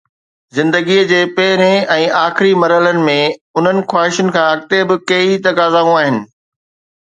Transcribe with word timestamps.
زندگيءَ 0.59 1.01
جي 1.09 1.17
پهرئين 1.39 1.85
۽ 1.95 2.07
آخري 2.21 2.53
مرحلن 2.63 2.97
۾، 3.09 3.15
انهن 3.61 3.83
خواهشن 3.93 4.33
کان 4.39 4.49
اڳتي 4.55 4.81
به 4.93 4.99
ڪيئي 5.13 5.37
تقاضائون 5.49 5.95
آهن. 6.01 6.19